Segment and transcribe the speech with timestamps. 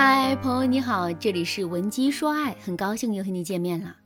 [0.00, 3.96] 嗨，朋友你好，这里是文姬说爱，很高兴又和你见面了。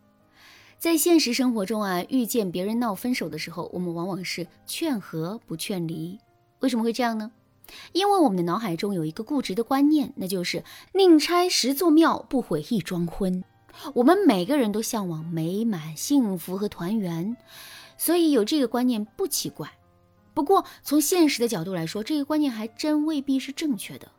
[0.79, 6.19] 在现实生活中啊，遇见别人闹分手的时候，我们往往是劝和不劝离。
[6.61, 7.31] 为什么会这样呢？
[7.93, 10.65] 因为我们的脑海中有一个固执的观念，那就是
[10.95, 13.45] 宁拆十座庙，不毁一桩婚。
[13.93, 17.37] 我们每个人都向往美满、幸福和团圆，
[17.99, 19.71] 所以有这个观念不奇怪。
[20.33, 24.11] 不过从现实的角度来说，这个观念还真未必是正确的。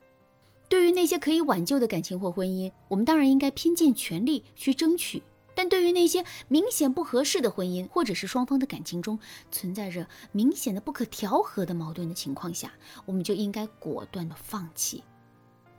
[0.74, 5.22] 对于那些可以挽救的感情或婚姻，我们当然应该拼尽全力去争取；
[5.54, 9.20] 但对于那些明显不合适的婚姻，或者是双方的感情中
[9.52, 12.74] 存在着明显的不可调和的矛盾的情况下，
[13.06, 15.04] 我们就应该果断的放弃。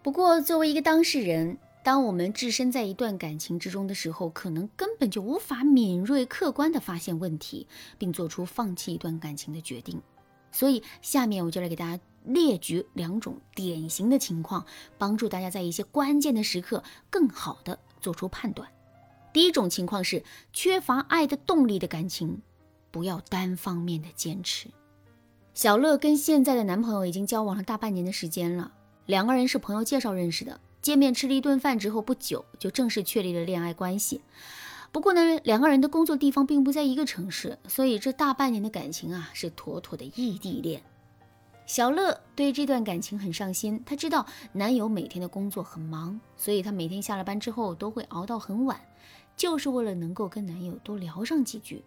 [0.01, 7.67] 不过，作为一个当事人，当我们置身在一段感情之中的时候，可能根本就无法敏锐客观的发现问题，
[7.99, 10.01] 并做出放弃一段感情的决定。
[10.53, 12.01] 所以，下面我就来给大家。
[12.25, 14.67] 列举两种典型的情况，
[14.99, 18.69] 帮助大家在一些关键的时刻更好的做出判断。
[19.33, 20.23] 第一种情况是
[20.53, 22.41] 缺乏爱的动力的感情，
[22.91, 24.69] 不要单方面的坚持。
[25.55, 28.73] 小乐跟现在的男朋友已经交往了大半年的时间了，
[29.07, 34.21] 两个人是朋友介绍认识的，见面吃了一顿饭之后不久就正式确立了恋爱关系。
[34.91, 40.83] 不过呢，两个人的工作地方并不在一个城市，所以这大半年的感情啊是妥妥的异地恋。
[41.67, 48.79] 小乐对这段感情很上心，她知道男友每天的工作很忙，所以她每天下了班之后都会熬到很晚，
[49.35, 51.83] 就是为了能够跟男友多聊上几句。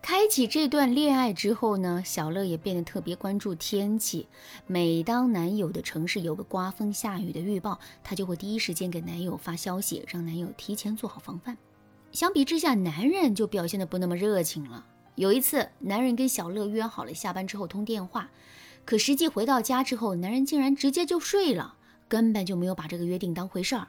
[0.00, 4.28] 开启这段恋爱之后呢，小乐也变得特别关注天气。
[4.68, 11.58] 每当男友的城市有个刮风下雨的预报，她就会第一时间给男友发消息，让男友提前做好防范。
[12.12, 14.86] 相比之下，男人就表现得不那么热情了。
[15.16, 18.30] 有一次，男人跟小乐约好了下班之后通电话。
[18.88, 21.76] 可实际回到家之后，男人竟然直接就睡了，
[22.08, 23.88] 根本就没有把这个约定当回事儿。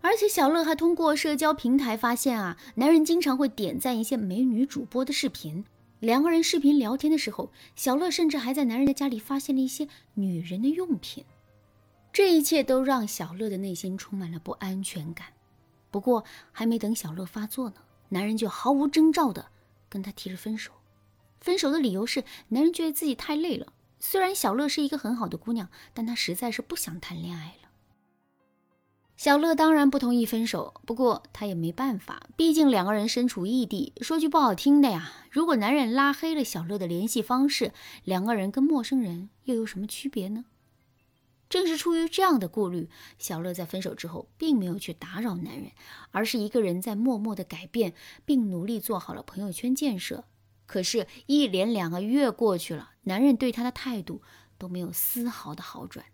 [0.00, 5.64] 而且小乐还通过社交平台发现啊，男人经常会点赞一些美女主播的视频。
[5.98, 11.24] 两个人视频聊天的时候，小乐甚至还在男人的家里发现了一些女人的用品。
[12.12, 15.26] 这一切都让小乐的内心充满了不安全感。
[15.90, 17.78] 不过还没等小乐发作呢，
[18.10, 19.46] 男人就毫无征兆的
[19.88, 20.70] 跟他提了分手。
[21.40, 23.72] 分手的理由是男人觉得自己太累了。
[24.00, 27.68] 虽然小乐是一个很好的姑娘，但她实在是不想谈恋爱了。
[29.16, 33.92] 小乐当然不同意分手，不过她也没办法，毕竟两个人身处异地。
[34.00, 37.72] 说句不好听的呀，如果男人拉黑了小乐的联系方式，
[38.04, 40.44] 两个人跟陌生人又有什么区别呢？
[41.48, 42.88] 正是出于这样的顾虑，
[43.18, 45.72] 小乐在分手之后并没有去打扰男人，
[46.12, 47.94] 而是一个人在默默的改变，
[48.24, 50.24] 并努力做好了朋友圈建设。
[50.68, 54.20] 可是，一连两个月过去了，男人对她的态度
[54.58, 56.04] 都没有丝毫的好转。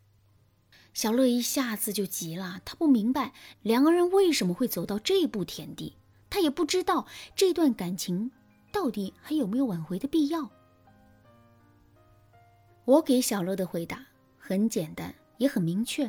[0.92, 3.32] 小乐一下子就急了，她不明白
[3.62, 5.96] 两个人为什么会走到这步田地，
[6.30, 8.30] 她也不知道这段感情
[8.70, 10.48] 到底还有没有挽回的必要。
[12.84, 14.06] 我给小乐的回答
[14.38, 16.08] 很简单，也很明确，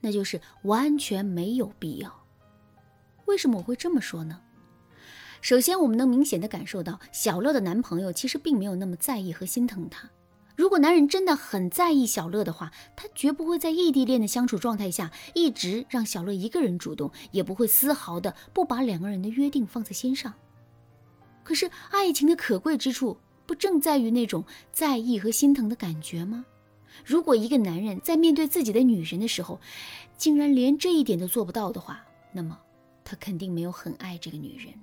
[0.00, 2.24] 那就是完全没有必要。
[3.26, 4.40] 为什么我会这么说呢？
[5.46, 10.10] 首先，我们能明显的感受到，小乐的男朋友其实并没有那么在意和心疼她。
[10.56, 20.34] 如果男人真的很在意小乐的话，他绝不会在异地恋的相处状态下一直让小乐一个人主动，也不会丝毫的不把两个人的约定放在心上。
[21.44, 26.44] 可是，爱情的可贵之处，不正在于那种在意和心疼的感觉吗？
[27.04, 29.60] 如果一个男人在面对自己的女人的时候，
[30.16, 32.58] 竟然连这一点都做不到的话，那么
[33.04, 34.74] 他肯定没有很爱这个女人。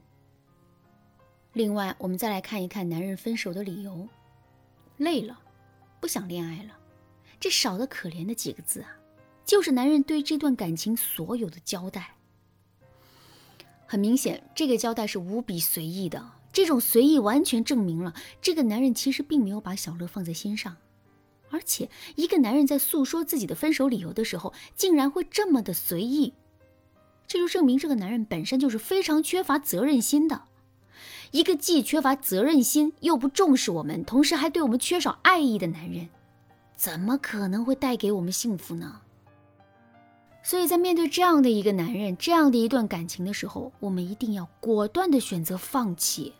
[1.53, 4.07] 另外，我们再来看一看男人分手的理由：
[4.97, 5.39] 累了，
[5.99, 6.77] 不想恋爱了。
[7.39, 8.89] 这少得可怜的几个字啊，
[9.45, 12.15] 就是男人对这段感情所有的交代。
[13.85, 16.31] 很明显，这个交代是无比随意的。
[16.51, 20.75] 这种随意完全证明了这个男人其实并没有把小乐放在心上。
[21.51, 26.33] 而且，一个男人在诉说自己的分手理由的时候，竟然会这么的随意，
[27.27, 30.45] 这就证明这个男人本身就是非常缺乏责任心的。
[31.33, 36.07] 一个既缺乏责任心又不重视我们，同时还对我们缺少爱意的男人，
[36.75, 39.01] 怎么可能会带给我们幸福呢？
[40.43, 46.33] 所以在面对这样的一个男人、这样的一段感情的时候，我们一定要果断的选择放弃。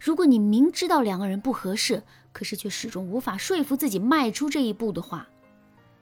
[0.00, 2.02] 如果你明知道两个人不合适，
[2.32, 5.28] 可是却始终无法说服自己迈出这一步的话，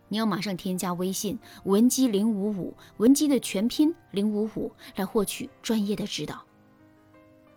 [0.09, 6.43] 你要马上添加微信文姬零五五，文姬的全拼零五五，来获取专业的指导。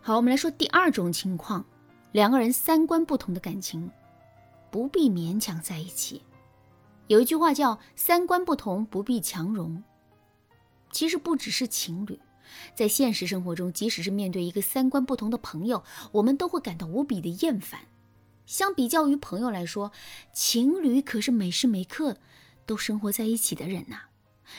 [0.08, 1.66] 好，我们来说第二种情况，
[2.12, 3.90] 两个人三观不同的感情，
[4.70, 6.22] 不必勉强在一起。
[7.08, 9.84] 有一句话叫“三观不同不必强融”，
[10.94, 12.20] 其实不只是情侣，
[12.76, 17.80] 在现实生活中，即使是面对一个三观不同的朋友，我们都会感到无比的厌烦。
[18.46, 19.92] 相比较于朋友来说，
[20.32, 22.18] 情侣可是每时每刻
[22.68, 24.02] 都生活在一起的人呐。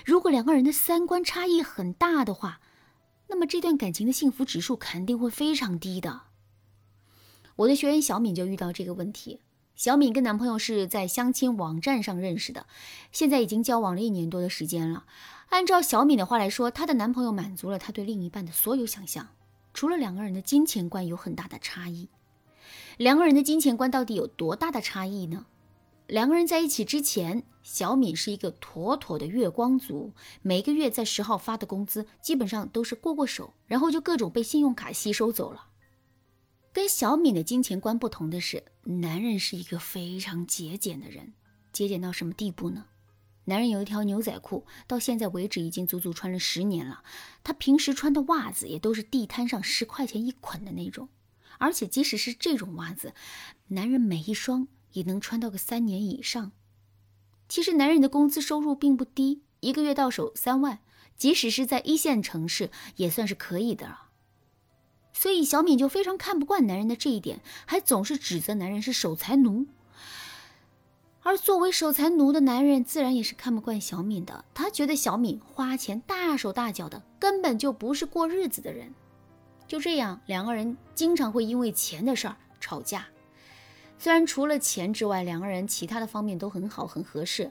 [0.04, 2.60] 如果两个人的三观差异很大的话，
[3.28, 6.22] 那么这段感情的幸福指数肯定会非常低的。
[7.56, 9.40] 我的学员小敏就遇到这个问题。
[9.74, 12.66] 小敏跟男朋友是在相亲网站上认识的，
[13.12, 15.04] 现在已经交往了一年多的时间了。
[15.50, 19.28] 按照小敏的话来说，她的男朋友满足了她对另一半的所有想象，
[19.74, 22.08] 除了两个人的金钱观有很大的差异。
[22.96, 25.44] 两个人的金钱观到底有多大的差异呢？
[26.06, 35.68] 两个人在一起之前，小敏是一个妥妥的月光族，每个月在十号发的工资基本上都是过过手，然后就各种被信用卡吸收走了。
[36.72, 41.32] 跟小敏的金钱观不同的是，男人是一个非常节俭的人。
[41.72, 42.86] 节俭到什么地步呢？
[43.46, 47.02] 男人有一条牛仔裤，到现在为止已经足足穿了十年了。
[47.42, 51.08] 他平时穿的袜子也都是地摊上十块钱一捆的那种，
[51.58, 53.14] 而且即使是这种袜子，
[53.68, 56.52] 男人每一双也能穿到个三年以上。
[57.48, 60.80] 其实男人的工资收入并不低，一个月到手三万，
[61.16, 64.08] 即使是在一线城市也算是可以的了。
[65.12, 69.66] 所以小敏就非常看不惯男人的这一点，还总是指责男人是守财奴。
[71.22, 74.44] 而作为守财奴的男人，自然也是看不惯小敏的。
[74.54, 78.94] 他觉得小敏花钱大手大脚的，根本就不是过日子的人。
[79.66, 83.06] 就这样，两个人经常会因为钱的事儿吵架。
[83.98, 87.50] 虽然除了钱之外，两个人其他的方面都很好，很合适，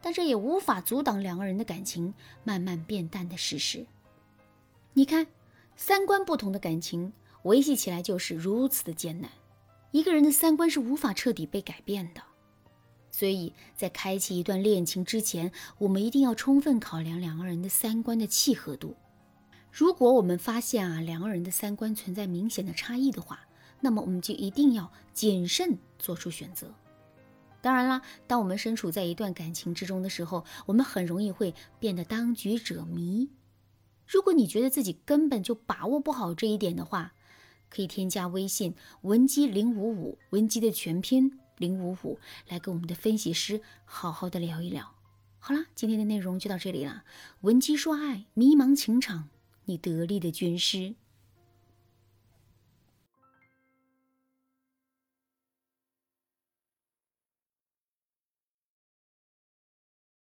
[0.00, 2.12] 但这也无法阻挡两个人的感情
[2.44, 3.86] 慢慢变淡的事实。
[4.92, 5.26] 你看。
[5.78, 7.12] 三观不同的感情
[7.42, 9.30] 维系起来就是如此的艰难，
[9.90, 12.22] 一个人的三观是无法彻底被改变的，
[13.10, 18.96] 所以在开启一段恋情之前，我们一定要充分考量两个人的三观的契合度。
[19.70, 23.40] 如果我们发现啊两个人的三观存在明显的差异的话，
[23.80, 26.72] 那么我们就一定要谨慎做出选择。
[27.60, 33.28] 当然啦，当我们身处在一段感情之中的时候，我们很容易会变得当局者迷。
[34.06, 37.14] 如果你觉得自己根本就把握不好这一点的话，
[37.68, 44.94] 可以添加微信文姬零五五，文姬的全拼零五五，来跟我们的分析师好好的聊一聊。
[45.40, 47.02] 好了，今天的内容就到这里了。
[47.40, 49.28] 文姬说爱，迷茫情场，
[49.64, 50.94] 你得力的军师。